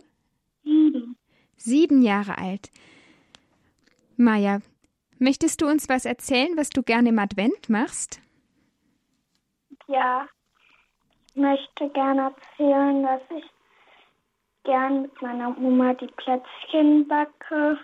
Sieben. 0.63 1.19
Sieben 1.57 2.01
Jahre 2.01 2.39
alt. 2.39 2.71
Maja, 4.17 4.61
möchtest 5.19 5.61
du 5.61 5.67
uns 5.67 5.91
was 5.91 6.07
erzählen, 6.07 6.57
was 6.57 6.71
du 6.71 6.83
gerne 6.83 7.11
im 7.11 7.19
Advent 7.19 7.69
machst? 7.69 8.23
Ja. 9.87 10.27
Ich 11.27 11.37
möchte 11.37 11.91
gerne 11.91 12.33
erzählen, 12.33 13.03
dass 13.03 13.21
ich 13.37 13.45
gern 14.65 15.03
mit 15.03 15.23
meiner 15.23 15.57
Oma 15.59 15.95
die 15.95 16.09
Plätzchen 16.17 17.07
backe 17.09 17.79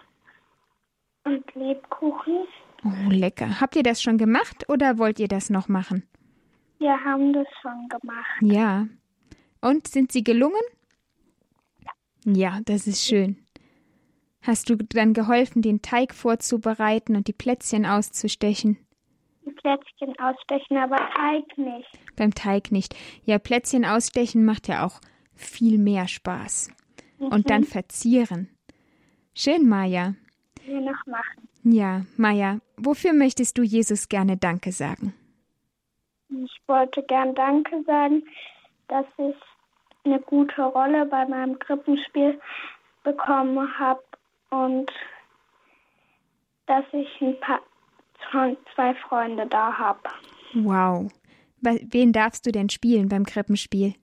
und 1.25 1.55
Lebkuchen. 1.55 2.47
Oh, 2.85 3.11
lecker. 3.11 3.61
Habt 3.61 3.77
ihr 3.77 3.83
das 3.83 4.03
schon 4.03 4.19
gemacht 4.19 4.69
oder 4.69 4.99
wollt 4.99 5.19
ihr 5.19 5.29
das 5.29 5.51
noch 5.51 5.69
machen? 5.69 6.07
Wir 6.79 7.03
haben 7.05 7.33
das 7.33 7.47
schon 7.63 7.89
gemacht. 7.89 8.43
Ja. 8.43 8.87
Und 9.61 9.89
sind 9.89 10.13
sie 10.13 10.23
gelungen? 10.23 10.61
Ja, 12.25 12.61
das 12.65 12.87
ist 12.87 13.05
schön. 13.05 13.39
Hast 14.43 14.71
du 14.71 14.77
dann 14.77 15.13
geholfen, 15.13 15.63
den 15.63 15.83
Teig 15.83 16.15
vorzubereiten 16.15 17.17
und 17.17 17.27
die 17.27 17.33
Plätzchen 17.33 17.87
auszustechen? 17.87 18.79
Die 19.45 19.51
Plätzchen 19.51 20.17
ausstechen, 20.19 20.77
aber 20.77 20.97
Teig 20.97 21.59
nicht. 21.59 21.89
Beim 22.17 22.35
Teig 22.35 22.71
nicht. 22.71 22.95
Ja, 23.25 23.39
Plätzchen 23.39 23.85
ausstechen 23.85 24.45
macht 24.45 24.69
ja 24.69 24.87
auch 24.87 25.01
viel 25.37 25.79
mehr 25.79 26.09
Spaß. 26.09 26.71
Und 27.19 27.49
dann 27.51 27.65
verzieren. 27.65 28.49
Schön, 29.35 29.69
Maja. 29.69 30.15
Wir 30.65 30.81
noch 30.81 31.07
machen. 31.07 31.49
Ja, 31.63 32.05
Maja, 32.17 32.59
wofür 32.77 33.13
möchtest 33.13 33.59
du 33.59 33.63
Jesus 33.63 34.09
gerne 34.09 34.37
Danke 34.37 34.73
sagen? 34.73 35.15
Ich 36.29 36.61
wollte 36.67 37.03
gern 37.03 37.35
Danke 37.35 37.83
sagen, 37.87 38.23
dass 38.89 39.07
ich 39.19 39.35
eine 40.05 40.21
gute 40.21 40.63
Rolle 40.63 41.07
bei 41.07 41.27
meinem 41.27 41.59
Krippenspiel 41.59 42.41
bekommen 43.03 43.79
habe 43.79 44.03
und 44.51 44.91
dass 46.67 46.85
ich 46.93 47.09
ein 47.21 47.39
paar 47.41 47.61
zwei 48.75 48.95
Freunde 49.09 49.47
da 49.47 49.77
habe. 49.77 50.01
Wow. 50.55 51.11
Wen 51.61 52.13
darfst 52.13 52.47
du 52.47 52.53
denn 52.53 52.69
spielen 52.69 53.09
beim 53.09 53.25
Krippenspiel? 53.25 53.95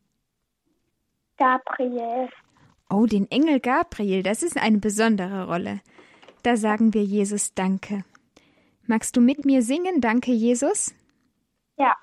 Gabriel. 1.44 2.30
Oh, 2.90 3.06
den 3.06 3.30
Engel 3.30 3.60
Gabriel, 3.60 4.24
das 4.24 4.44
ist 4.44 4.56
eine 4.58 4.78
besondere 4.78 5.48
Rolle. 5.48 5.82
Da 6.44 6.56
sagen 6.56 6.94
wir 6.94 7.04
Jesus 7.04 7.54
Danke. 7.54 8.06
Magst 8.88 9.18
du 9.18 9.22
mit 9.22 9.44
mir 9.44 9.62
singen, 9.62 10.00
Danke 10.00 10.32
Jesus? 10.32 10.96
Ja. 11.78 11.94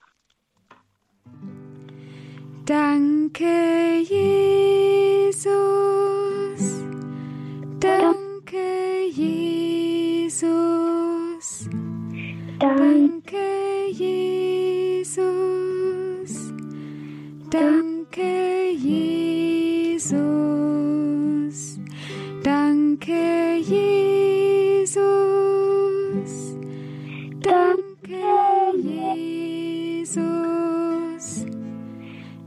Danke, 2.67 4.03
Jesus. 4.03 5.41
Danke, 7.81 9.07
Jesus. 9.11 10.51
Danke, 12.59 13.39
Jesus. 13.91 15.21
Danke, 17.51 18.60
Jesus. 20.01 21.79
Danke, 22.43 23.57
Jesus. 23.59 24.97
Danke, 27.43 28.23
Jesus. 28.79 30.17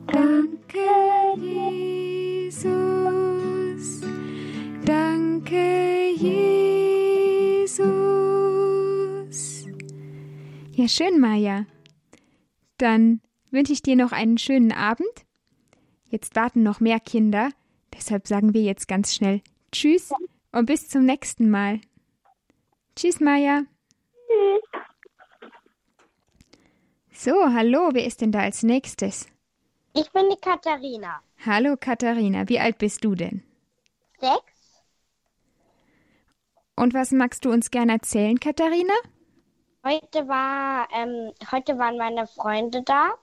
Danke, 0.07 0.89
Jesus. 1.37 2.71
Danke, 4.83 6.09
Jesus. 6.17 7.85
Ja, 10.71 10.87
schön, 10.87 11.19
Maja. 11.19 11.67
Dann 12.79 13.21
wünsche 13.51 13.73
ich 13.73 13.83
dir 13.83 13.95
noch 13.95 14.11
einen 14.11 14.39
schönen 14.39 14.71
Abend. 14.71 15.12
Jetzt 16.13 16.35
warten 16.35 16.61
noch 16.61 16.79
mehr 16.79 16.99
Kinder, 16.99 17.49
deshalb 17.91 18.27
sagen 18.27 18.53
wir 18.53 18.61
jetzt 18.61 18.87
ganz 18.87 19.15
schnell 19.15 19.41
Tschüss 19.71 20.11
und 20.51 20.67
bis 20.67 20.87
zum 20.87 21.05
nächsten 21.05 21.49
Mal. 21.49 21.81
Tschüss, 22.95 23.19
Maja. 23.19 23.63
Tschüss. 24.27 24.83
So, 27.11 27.33
hallo, 27.51 27.89
wer 27.93 28.05
ist 28.05 28.21
denn 28.21 28.31
da 28.31 28.41
als 28.41 28.61
nächstes? 28.61 29.25
Ich 29.95 30.11
bin 30.11 30.29
die 30.29 30.39
Katharina. 30.39 31.19
Hallo 31.43 31.77
Katharina, 31.79 32.47
wie 32.47 32.59
alt 32.59 32.77
bist 32.77 33.03
du 33.03 33.15
denn? 33.15 33.41
Sechs. 34.19 34.83
Und 36.75 36.93
was 36.93 37.11
magst 37.11 37.43
du 37.43 37.49
uns 37.49 37.71
gerne 37.71 37.93
erzählen, 37.93 38.39
Katharina? 38.39 38.93
Heute 39.83 40.27
war, 40.27 40.87
ähm, 40.93 41.33
heute 41.51 41.79
waren 41.79 41.97
meine 41.97 42.27
Freunde 42.27 42.83
da 42.83 43.15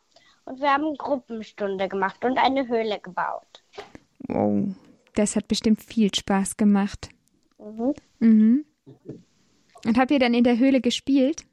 und 0.45 0.61
wir 0.61 0.73
haben 0.73 0.97
Gruppenstunde 0.97 1.89
gemacht 1.89 2.25
und 2.25 2.39
eine 2.39 2.67
Höhle 2.69 2.99
gebaut. 3.01 3.63
Wow, 4.29 4.69
das 5.15 5.37
hat 5.37 5.49
bestimmt 5.49 5.83
viel 5.83 6.15
Spaß 6.15 6.57
gemacht. 6.57 7.09
Mhm. 7.59 7.95
Mhm. 8.19 8.65
Und 9.85 9.99
habt 9.99 10.11
ihr 10.11 10.19
dann 10.19 10.35
in 10.35 10.45
der 10.45 10.59
Höhle 10.59 10.81
gespielt? 10.81 11.45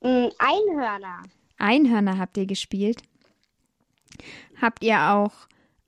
Mm, 0.00 0.28
Einhörner. 0.38 1.22
Einhörner 1.58 2.18
habt 2.18 2.36
ihr 2.36 2.46
gespielt? 2.46 3.02
Habt 4.60 4.84
ihr 4.84 5.12
auch 5.12 5.32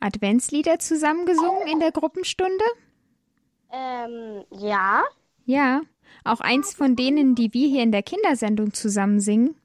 Adventslieder 0.01 0.79
zusammengesungen 0.79 1.69
in 1.69 1.81
der 1.81 1.93
Gruppenstunde? 1.93 2.65
Ähm, 3.71 4.45
ja. 4.51 5.05
Ja, 5.45 5.83
auch 6.25 6.41
eins 6.41 6.75
von 6.75 6.97
denen, 6.97 7.35
die 7.35 7.53
wir 7.55 7.69
hier 7.69 7.83
in 7.83 7.93
der 7.93 8.03
Kindersendung 8.03 8.73
zusammen 8.73 9.21
singen? 9.21 9.57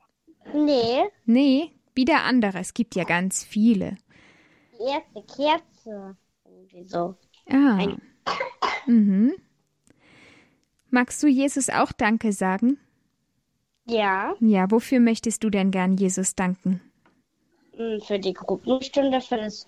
Nee. 0.54 1.04
Nee, 1.26 1.72
wieder 1.98 2.24
andere. 2.24 2.60
Es 2.60 2.74
gibt 2.74 2.96
ja 2.96 3.04
ganz 3.04 3.44
viele. 3.44 3.98
Die 4.80 4.84
erste 4.84 5.36
Kerze. 5.36 6.16
Irgendwie 6.46 6.86
so. 6.86 7.16
Ah. 7.50 7.76
Ein- 7.78 8.02
Mhm. 8.86 9.34
Magst 10.90 11.22
du 11.22 11.28
Jesus 11.28 11.70
auch 11.70 11.92
Danke 11.92 12.32
sagen? 12.32 12.78
Ja. 13.86 14.34
Ja, 14.40 14.72
wofür 14.72 15.00
möchtest 15.02 15.44
du 15.44 15.50
denn 15.50 15.72
gern 15.72 15.98
Jesus 15.98 16.36
danken? 16.36 16.82
Mm, 17.78 18.00
Für 18.06 18.20
die 18.20 18.34
Gruppenstunde, 18.34 19.20
für 19.22 19.38
das 19.38 19.66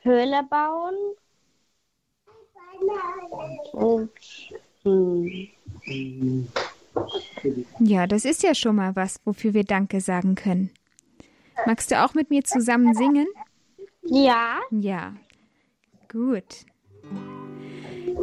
Höhle 0.00 0.42
bauen. 0.48 0.94
Und, 3.72 4.10
hm, 4.82 6.48
Ja, 7.78 8.06
das 8.06 8.24
ist 8.24 8.42
ja 8.42 8.54
schon 8.54 8.76
mal 8.76 8.94
was, 8.96 9.20
wofür 9.24 9.54
wir 9.54 9.64
Danke 9.64 10.00
sagen 10.00 10.34
können. 10.34 10.70
Magst 11.66 11.90
du 11.90 12.02
auch 12.02 12.14
mit 12.14 12.30
mir 12.30 12.44
zusammen 12.44 12.94
singen? 12.94 13.26
ja. 14.02 14.60
Ja. 14.70 15.14
Gut. 16.08 16.66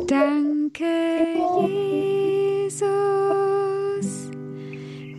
Danke, 0.08 0.86
Jesus. 2.64 4.30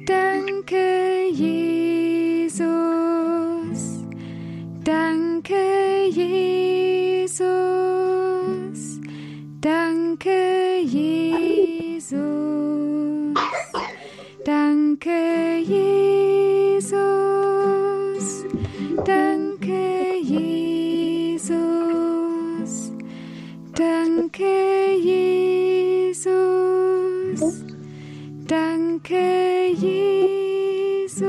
Danke, 0.07 1.27
Jesus. 1.33 2.61
Danke, 4.85 6.07
Jesus. 6.11 7.41
Danke, 9.61 10.81
Jesus. 10.85 12.11
Danke, 14.45 15.59
Jesus. 15.59 15.90
Danke, 29.11 29.75
Jesus. 29.75 31.21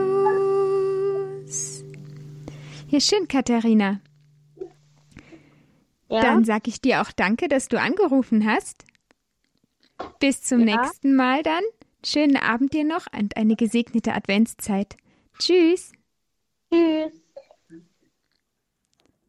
Ja, 2.89 2.99
schön, 2.99 3.27
Katharina. 3.27 4.01
Ja? 6.09 6.21
Dann 6.21 6.43
sag 6.45 6.67
ich 6.67 6.79
dir 6.81 7.01
auch 7.01 7.11
danke, 7.11 7.47
dass 7.47 7.69
du 7.69 7.79
angerufen 7.79 8.45
hast. 8.45 8.85
Bis 10.19 10.43
zum 10.43 10.67
Ja. 10.67 10.81
nächsten 10.81 11.15
Mal 11.15 11.41
dann. 11.41 11.63
Schönen 12.05 12.37
Abend 12.37 12.73
dir 12.73 12.83
noch 12.83 13.07
und 13.17 13.35
eine 13.35 13.55
gesegnete 13.55 14.13
Adventszeit. 14.13 14.95
Tschüss. 15.39 15.91
Tschüss. 16.71 17.13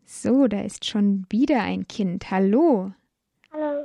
So, 0.04 0.46
da 0.46 0.60
ist 0.60 0.84
schon 0.84 1.24
wieder 1.30 1.62
ein 1.62 1.88
Kind. 1.88 2.30
Hallo. 2.30 2.92
Hallo, 3.50 3.84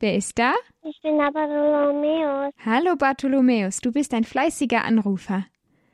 Wer 0.00 0.16
ist 0.16 0.38
da? 0.38 0.54
ich 0.82 0.98
bin 1.02 1.18
der 1.18 1.30
Bartholomäus. 1.30 2.54
Hallo 2.64 2.96
Bartholomäus, 2.96 3.80
du 3.82 3.92
bist 3.92 4.14
ein 4.14 4.24
fleißiger 4.24 4.82
Anrufer. 4.82 5.44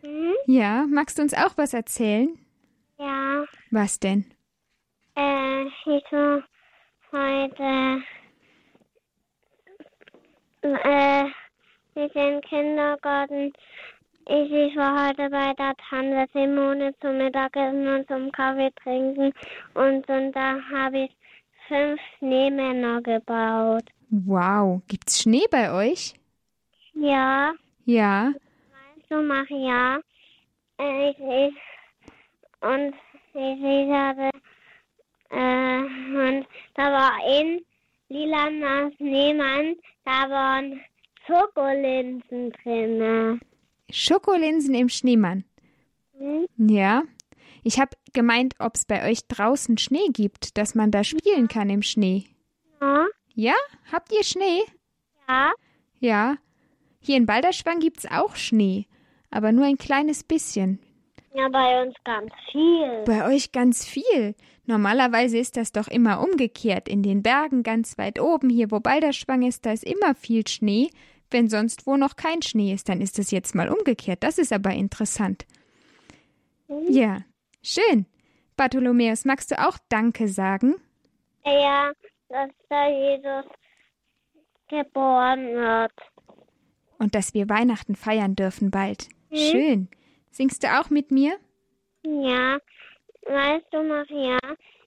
Hm? 0.03 0.33
Ja, 0.47 0.87
magst 0.89 1.19
du 1.19 1.23
uns 1.23 1.35
auch 1.35 1.57
was 1.59 1.75
erzählen? 1.75 2.29
Ja, 2.99 3.45
Was 3.73 3.99
denn? 3.99 4.25
äh, 5.17 5.65
ich 5.65 6.05
war 6.13 6.43
heute 7.13 8.03
äh, 10.63 11.25
mit 11.97 12.15
dem 12.15 12.41
Kindergarten. 12.43 13.53
Ich, 14.29 14.51
ich 14.53 14.77
war 14.77 15.09
heute 15.09 15.29
bei 15.31 15.53
der 15.55 15.75
Tante 15.91 16.27
Simone 16.33 16.95
zum 17.01 17.19
Mittagessen 17.19 17.89
und 17.89 18.07
zum 18.09 18.31
Kaffee 18.33 18.71
trinken 18.83 19.33
und, 19.75 20.09
und 20.09 20.33
da 20.33 20.61
habe 20.73 20.99
ich 21.07 21.11
fünf 21.69 22.01
Schneemänner 22.19 23.03
gebaut. 23.03 23.85
Wow, 24.11 24.83
gibt's 24.89 25.21
Schnee 25.21 25.45
bei 25.51 25.73
euch? 25.73 26.15
Ja, 26.95 27.53
Ja. 27.85 28.33
so 29.09 29.21
mach 29.23 29.49
ja. 29.51 29.99
Ich, 30.79 31.19
ich, 31.19 31.55
und 32.61 32.95
ich, 33.35 33.61
ich 33.63 33.91
habe, 33.91 34.31
äh, 35.31 35.79
und 35.81 36.47
da 36.75 36.93
war 36.93 37.13
ein 37.25 37.61
lilaner 38.09 38.93
Schneemann, 38.97 39.77
da 40.05 40.31
waren 40.31 40.81
Schokolinsen 41.27 42.53
drin. 42.53 43.41
Schokolinsen 43.91 44.75
im 44.75 44.89
Schneemann. 44.89 45.45
Hm? 46.19 46.47
Ja. 46.57 47.03
Ich 47.65 47.81
habe 47.81 47.97
gemeint, 48.13 48.55
ob 48.61 48.77
es 48.77 48.85
bei 48.85 49.11
euch 49.11 49.27
draußen 49.27 49.77
Schnee 49.79 50.09
gibt, 50.13 50.57
dass 50.57 50.75
man 50.75 50.91
da 50.93 51.03
spielen 51.03 51.49
kann 51.49 51.69
im 51.69 51.83
Schnee. 51.83 52.25
Ja, 52.81 53.07
Ja? 53.37 53.55
Habt 53.93 54.13
ihr 54.13 54.25
Schnee? 54.25 54.63
ja, 55.29 55.53
Ja. 56.01 56.37
Hier 56.99 57.19
in 57.19 57.27
Balderschwang 57.27 57.79
gibt's 57.79 58.05
auch 58.11 58.35
Schnee, 58.35 58.87
aber 59.31 59.53
nur 59.53 59.65
ein 59.67 59.77
kleines 59.79 60.25
bisschen. 60.25 60.81
ja, 61.35 61.49
bei 61.51 61.83
uns 61.83 61.95
ganz 62.03 62.33
viel. 62.51 63.05
Bei 63.05 63.29
euch 63.29 63.53
ganz 63.53 63.85
viel. 63.85 64.35
Normalerweise 64.65 65.39
ist 65.39 65.57
das 65.57 65.71
doch 65.71 65.87
immer 65.87 66.21
umgekehrt. 66.21 66.89
In 66.89 67.03
den 67.05 67.23
Bergen 67.23 67.63
ganz 67.63 67.97
weit 67.99 68.19
oben, 68.19 68.49
hier 68.51 68.73
wo 68.73 68.81
Balderschwang 68.81 69.43
ist, 69.43 69.67
da 69.67 69.73
ist 69.73 69.85
immer 69.85 70.17
viel 70.17 70.49
Schnee. 70.49 70.91
Wenn 71.31 71.49
sonst 71.49 71.87
wo 71.87 71.97
noch 71.97 72.17
kein 72.17 72.43
Schnee 72.43 72.73
ist, 72.73 72.89
dann 72.89 73.01
ist 73.01 73.19
es 73.21 73.31
jetzt 73.31 73.55
mal 73.55 73.69
umgekehrt. 73.69 74.23
Das 74.25 74.39
ist 74.39 74.53
aber 74.53 74.71
interessant. 74.73 75.47
Ja, 76.89 77.19
schön. 77.63 78.07
Bartholomäus, 78.57 79.25
magst 79.25 79.51
du 79.53 79.65
auch 79.65 79.79
Danke 79.89 80.27
sagen? 80.27 80.75
Ja, 81.45 81.93
dass 82.29 82.51
da 82.69 82.89
Jesus 82.89 83.51
geboren 84.69 85.47
wird. 85.55 85.93
Und 86.99 87.15
dass 87.15 87.35
wir 87.35 87.49
Weihnachten 87.49 87.95
feiern 87.95 88.35
dürfen 88.35 88.71
bald. 88.71 89.09
Mhm. 89.31 89.37
Schön. 89.37 89.89
Singst 90.31 90.63
du 90.63 90.69
auch 90.79 90.91
mit 90.91 91.11
mir? 91.11 91.39
Ja, 92.03 92.59
weißt 93.27 93.67
du, 93.71 93.83
Maria, 93.83 94.39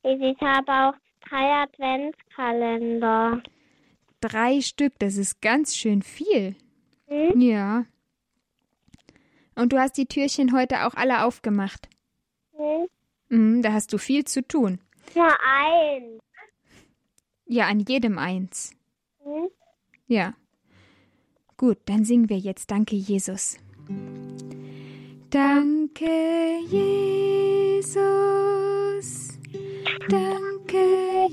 ich, 0.04 0.22
ich 0.22 0.42
habe 0.42 0.72
auch 0.72 0.94
drei 1.28 1.64
Adventskalender. 1.64 3.42
Drei 4.22 4.62
Stück, 4.62 4.94
das 5.00 5.18
ist 5.18 5.42
ganz 5.42 5.76
schön 5.76 6.02
viel. 6.02 6.56
Hm? 7.08 7.42
Ja. 7.42 7.86
Und 9.56 9.74
du 9.74 9.80
hast 9.80 9.98
die 9.98 10.06
Türchen 10.06 10.54
heute 10.54 10.86
auch 10.86 10.94
alle 10.94 11.26
aufgemacht. 11.26 11.90
Hm? 12.56 12.88
Mhm, 13.30 13.62
da 13.62 13.74
hast 13.74 13.92
du 13.94 13.98
viel 13.98 14.26
zu 14.26 14.48
tun. 14.48 14.80
Nur 15.16 15.28
eins. 15.28 16.22
Ja, 17.52 17.66
an 17.68 17.80
jedem 17.80 18.20
eins. 18.20 18.74
Hm? 19.24 19.50
Ja. 20.06 20.36
Gut, 21.58 21.80
dann 21.86 22.06
singen 22.06 22.30
wir 22.30 22.38
jetzt 22.38 22.70
Danke, 22.70 22.96
Jesus. 22.96 23.58
Danke, 25.32 26.60
Jesus. 26.70 27.90
Danke, 30.10 31.28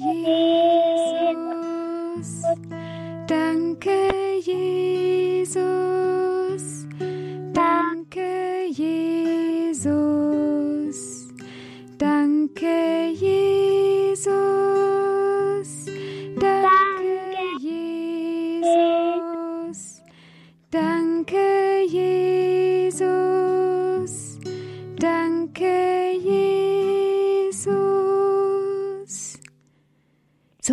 Jesus. 1.26 2.42
Danke, 3.26 4.10
Jesus. 4.40 5.66
Danke, 7.52 8.68
Jesus. 8.70 10.45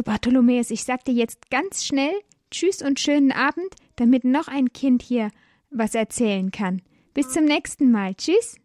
Bartholomäus, 0.04 0.70
ich 0.72 0.84
sag 0.84 1.04
dir 1.06 1.14
jetzt 1.14 1.50
ganz 1.50 1.84
schnell 1.86 2.14
Tschüss 2.52 2.82
und 2.82 3.00
schönen 3.00 3.32
Abend, 3.32 3.74
damit 3.96 4.24
noch 4.26 4.48
ein 4.48 4.72
Kind 4.74 5.02
hier 5.02 5.32
was 5.72 5.96
erzählen 5.96 6.52
kann. 6.52 6.82
Bis 7.14 7.30
zum 7.30 7.46
nächsten 7.46 7.92
Mal. 7.92 8.14
Tschüss. 8.16 8.58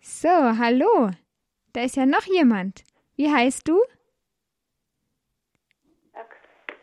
So, 0.00 0.28
hallo. 0.28 1.10
Da 1.72 1.82
ist 1.82 1.96
ja 1.96 2.06
noch 2.06 2.24
jemand. 2.26 2.84
Wie 3.16 3.30
heißt 3.30 3.68
du? 3.68 3.78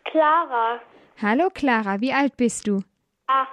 Clara, 0.06 0.82
Hallo 1.22 1.50
Clara, 1.54 2.02
wie 2.02 2.12
alt 2.12 2.36
bist 2.36 2.68
du? 2.68 2.84
acht. 3.28 3.50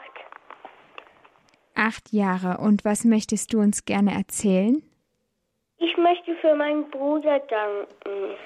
Acht 1.74 2.12
Jahre. 2.12 2.58
Und 2.58 2.84
was 2.84 3.04
möchtest 3.04 3.52
du 3.52 3.60
uns 3.60 3.84
gerne 3.84 4.12
erzählen? 4.12 4.82
Ich 5.78 5.96
möchte 5.96 6.34
für 6.40 6.54
meinen 6.54 6.90
Bruder 6.90 7.38
danken. 7.40 8.36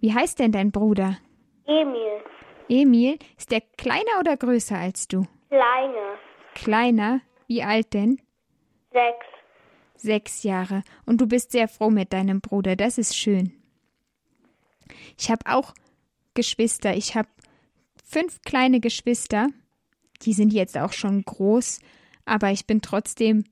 Wie 0.00 0.12
heißt 0.14 0.38
denn 0.38 0.52
dein 0.52 0.70
Bruder? 0.72 1.18
Emil, 1.66 2.22
Emil, 2.68 3.18
ist 3.38 3.50
der 3.50 3.60
kleiner 3.76 4.20
oder 4.20 4.36
größer 4.36 4.76
als 4.76 5.08
du? 5.08 5.26
kleine, 5.48 6.18
Kleiner? 6.54 7.20
Wie 7.46 7.62
alt 7.62 7.92
denn? 7.94 8.20
sechs. 8.92 9.26
Sechs 9.96 10.42
Jahre. 10.42 10.82
Und 11.06 11.20
du 11.20 11.26
bist 11.26 11.52
sehr 11.52 11.68
froh 11.68 11.90
mit 11.90 12.12
deinem 12.12 12.40
Bruder. 12.40 12.76
Das 12.76 12.98
ist 12.98 13.16
schön. 13.16 13.52
Ich 15.18 15.30
habe 15.30 15.42
auch 15.46 15.72
Geschwister. 16.34 16.94
Ich 16.94 17.14
habe 17.16 17.28
fünf 18.04 18.42
kleine 18.42 18.80
Geschwister. 18.80 19.48
Die 20.22 20.32
sind 20.32 20.52
jetzt 20.52 20.76
auch 20.76 20.92
schon 20.92 21.22
groß. 21.22 21.80
Aber 22.26 22.50
ich 22.50 22.66
bin 22.66 22.82
trotzdem 22.82 23.44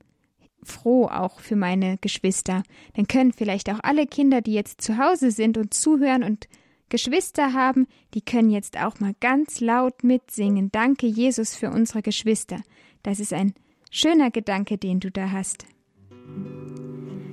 froh 0.63 1.05
auch 1.07 1.39
für 1.39 1.55
meine 1.55 1.97
Geschwister. 2.01 2.63
Dann 2.95 3.07
können 3.07 3.33
vielleicht 3.33 3.69
auch 3.69 3.79
alle 3.83 4.07
Kinder, 4.07 4.41
die 4.41 4.53
jetzt 4.53 4.81
zu 4.81 4.97
Hause 4.97 5.31
sind 5.31 5.57
und 5.57 5.73
zuhören 5.73 6.23
und 6.23 6.47
Geschwister 6.89 7.53
haben, 7.53 7.87
die 8.13 8.21
können 8.21 8.51
jetzt 8.51 8.79
auch 8.79 8.99
mal 8.99 9.15
ganz 9.19 9.61
laut 9.61 10.03
mitsingen. 10.03 10.71
Danke, 10.71 11.07
Jesus, 11.07 11.55
für 11.55 11.71
unsere 11.71 12.01
Geschwister. 12.01 12.61
Das 13.01 13.19
ist 13.19 13.33
ein 13.33 13.53
schöner 13.89 14.29
Gedanke, 14.29 14.77
den 14.77 14.99
du 14.99 15.09
da 15.09 15.31
hast. 15.31 15.65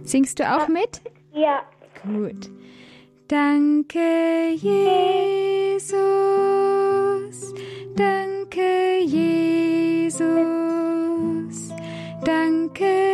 Singst 0.03 0.39
du 0.39 0.51
auch 0.51 0.69
mit? 0.69 1.03
Ja, 1.35 1.63
Gut. 2.03 2.51
Danke, 3.29 4.55
Jesus. 4.57 5.91
Danke, 7.95 9.01
Jesus. 9.05 10.29
Danke, 12.25 13.10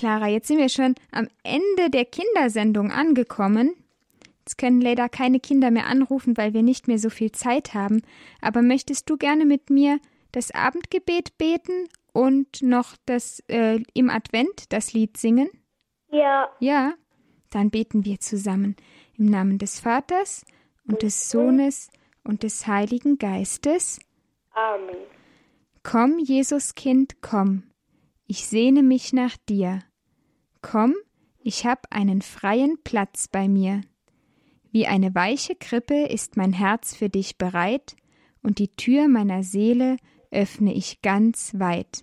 Clara, 0.00 0.28
jetzt 0.28 0.48
sind 0.48 0.56
wir 0.56 0.70
schon 0.70 0.94
am 1.12 1.28
Ende 1.42 1.90
der 1.90 2.06
Kindersendung 2.06 2.90
angekommen. 2.90 3.74
Jetzt 4.38 4.56
können 4.56 4.80
leider 4.80 5.10
keine 5.10 5.40
Kinder 5.40 5.70
mehr 5.70 5.88
anrufen, 5.88 6.38
weil 6.38 6.54
wir 6.54 6.62
nicht 6.62 6.88
mehr 6.88 6.98
so 6.98 7.10
viel 7.10 7.32
Zeit 7.32 7.74
haben. 7.74 8.00
Aber 8.40 8.62
möchtest 8.62 9.10
du 9.10 9.18
gerne 9.18 9.44
mit 9.44 9.68
mir 9.68 10.00
das 10.32 10.52
Abendgebet 10.52 11.36
beten 11.36 11.86
und 12.14 12.62
noch 12.62 12.96
das 13.04 13.40
äh, 13.48 13.80
im 13.92 14.08
Advent 14.08 14.72
das 14.72 14.94
Lied 14.94 15.18
singen? 15.18 15.50
Ja. 16.10 16.48
Ja, 16.60 16.94
dann 17.50 17.68
beten 17.68 18.06
wir 18.06 18.20
zusammen 18.20 18.76
im 19.18 19.26
Namen 19.26 19.58
des 19.58 19.80
Vaters 19.80 20.46
und 20.88 21.02
des 21.02 21.28
Sohnes 21.28 21.90
und 22.24 22.42
des 22.42 22.66
Heiligen 22.66 23.18
Geistes. 23.18 24.00
Amen. 24.52 24.96
Komm, 25.82 26.18
Jesuskind, 26.20 27.20
komm, 27.20 27.64
ich 28.26 28.46
sehne 28.46 28.82
mich 28.82 29.12
nach 29.12 29.36
dir. 29.36 29.80
Komm, 30.62 30.94
ich 31.42 31.64
hab 31.66 31.86
einen 31.90 32.22
freien 32.22 32.78
Platz 32.84 33.28
bei 33.28 33.48
mir. 33.48 33.80
Wie 34.72 34.86
eine 34.86 35.14
weiche 35.14 35.54
Krippe 35.56 36.06
ist 36.06 36.36
mein 36.36 36.52
Herz 36.52 36.94
für 36.94 37.08
dich 37.08 37.38
bereit, 37.38 37.96
und 38.42 38.58
die 38.58 38.68
Tür 38.68 39.08
meiner 39.08 39.42
Seele 39.42 39.96
öffne 40.30 40.72
ich 40.74 41.02
ganz 41.02 41.54
weit. 41.58 42.02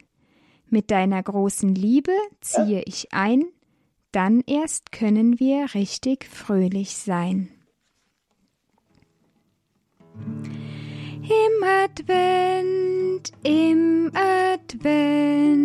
Mit 0.70 0.92
deiner 0.92 1.24
großen 1.24 1.74
Liebe 1.74 2.12
ziehe 2.42 2.84
ich 2.86 3.14
ein, 3.14 3.46
dann 4.12 4.42
erst 4.46 4.92
können 4.92 5.40
wir 5.40 5.74
richtig 5.74 6.26
fröhlich 6.26 6.98
sein. 6.98 7.50
Im 11.24 11.64
Advent, 11.64 13.32
im 13.44 14.12
Advent 14.14 15.58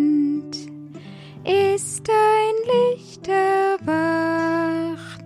ist 1.45 2.09
ein 2.09 2.55
Licht 2.95 3.27
erwacht 3.27 5.23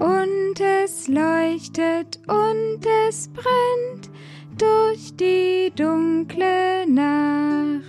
und 0.00 0.60
es 0.60 1.08
leuchtet 1.08 2.18
und 2.26 2.80
es 3.08 3.28
brennt 3.28 4.10
durch 4.58 5.14
die 5.16 5.72
dunkle 5.74 6.86
Nacht. 6.88 7.84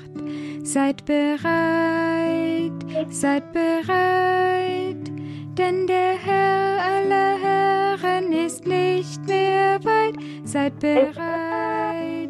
Seid 0.64 1.04
bereit, 1.06 2.72
seid 3.10 3.52
bereit, 3.52 5.12
denn 5.58 5.88
der 5.88 6.16
Herr 6.24 6.86
aller 6.86 7.38
Herren 7.42 8.32
ist 8.32 8.68
nicht 8.68 9.26
mehr 9.26 9.84
weit. 9.84 10.16
Seid 10.44 10.80
bereit, 10.80 12.30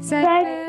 seid 0.00 0.24
bereit, 0.24 0.61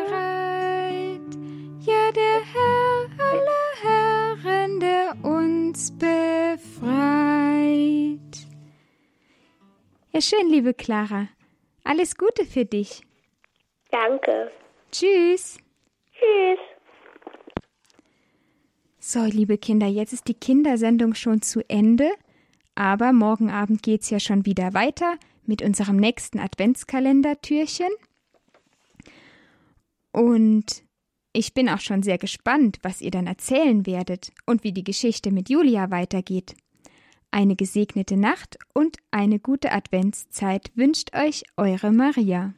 Schön, 10.26 10.48
liebe 10.48 10.74
Clara. 10.74 11.28
Alles 11.84 12.16
Gute 12.16 12.46
für 12.46 12.64
dich. 12.64 13.02
Danke. 13.92 14.54
Tschüss. 14.90 15.58
Tschüss. 16.14 16.60
So, 19.00 19.26
liebe 19.26 19.58
Kinder, 19.58 19.88
jetzt 19.88 20.14
ist 20.14 20.30
die 20.30 20.34
Kindersendung 20.34 21.14
schon 21.14 21.42
zu 21.42 21.60
Ende, 21.70 22.10
aber 22.74 23.12
morgen 23.12 23.52
Abend 23.52 23.84
geht's 23.84 24.10
ja 24.12 24.22
schon 24.22 24.46
wieder 24.46 24.74
weiter 24.74 25.18
mit 25.46 25.62
unserem 25.62 25.98
nächsten 25.98 26.40
Adventskalendertürchen. 26.40 27.92
Und 30.14 30.86
ich 31.34 31.54
bin 31.54 31.68
auch 31.68 31.82
schon 31.82 32.02
sehr 32.02 32.18
gespannt, 32.18 32.80
was 32.82 33.02
ihr 33.02 33.12
dann 33.12 33.28
erzählen 33.28 33.86
werdet 33.86 34.32
und 34.46 34.64
wie 34.64 34.72
die 34.72 34.86
Geschichte 34.86 35.32
mit 35.32 35.50
Julia 35.50 35.92
weitergeht. 35.92 36.56
Eine 37.34 37.56
gesegnete 37.56 38.15
Nacht 38.15 38.60
und 38.76 38.98
eine 39.10 39.39
gute 39.39 39.72
Adventszeit 39.72 40.72
wünscht 40.76 41.15
euch 41.15 41.41
eure 41.58 41.91
Maria. 41.91 42.54